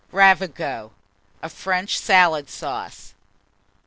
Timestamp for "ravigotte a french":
0.11-1.99